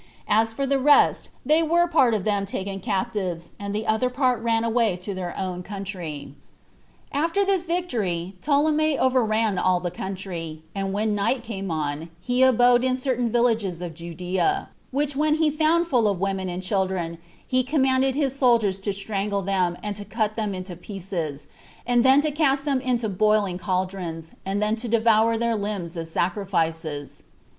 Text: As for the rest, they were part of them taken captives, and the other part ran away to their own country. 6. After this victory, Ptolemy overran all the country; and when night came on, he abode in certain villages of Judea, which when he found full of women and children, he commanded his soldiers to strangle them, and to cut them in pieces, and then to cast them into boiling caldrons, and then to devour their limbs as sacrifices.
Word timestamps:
As 0.27 0.51
for 0.51 0.65
the 0.65 0.79
rest, 0.79 1.29
they 1.45 1.61
were 1.61 1.85
part 1.87 2.15
of 2.15 2.23
them 2.23 2.47
taken 2.47 2.79
captives, 2.79 3.51
and 3.59 3.71
the 3.71 3.85
other 3.85 4.09
part 4.09 4.41
ran 4.41 4.63
away 4.63 4.95
to 4.95 5.13
their 5.13 5.37
own 5.37 5.61
country. 5.61 6.33
6. 7.13 7.19
After 7.25 7.45
this 7.45 7.65
victory, 7.65 8.33
Ptolemy 8.41 8.97
overran 8.97 9.59
all 9.59 9.79
the 9.79 9.91
country; 9.91 10.63
and 10.73 10.91
when 10.91 11.13
night 11.13 11.43
came 11.43 11.69
on, 11.69 12.09
he 12.19 12.41
abode 12.41 12.83
in 12.83 12.95
certain 12.97 13.31
villages 13.31 13.79
of 13.79 13.93
Judea, 13.93 14.69
which 14.89 15.15
when 15.15 15.35
he 15.35 15.51
found 15.51 15.85
full 15.85 16.07
of 16.07 16.19
women 16.19 16.49
and 16.49 16.63
children, 16.63 17.19
he 17.45 17.61
commanded 17.63 18.15
his 18.15 18.35
soldiers 18.35 18.79
to 18.79 18.91
strangle 18.93 19.43
them, 19.43 19.77
and 19.83 19.95
to 19.97 20.03
cut 20.03 20.35
them 20.35 20.55
in 20.55 20.63
pieces, 20.63 21.45
and 21.85 22.03
then 22.03 22.21
to 22.21 22.31
cast 22.31 22.65
them 22.65 22.81
into 22.81 23.07
boiling 23.07 23.59
caldrons, 23.59 24.31
and 24.47 24.63
then 24.63 24.75
to 24.77 24.87
devour 24.87 25.37
their 25.37 25.55
limbs 25.55 25.95
as 25.95 26.09
sacrifices. 26.09 27.21